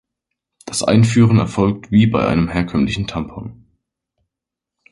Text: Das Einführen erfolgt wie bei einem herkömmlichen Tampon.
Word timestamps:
Das 0.65 0.81
Einführen 0.81 1.37
erfolgt 1.37 1.91
wie 1.91 2.07
bei 2.07 2.25
einem 2.27 2.47
herkömmlichen 2.49 3.05
Tampon. 3.05 3.67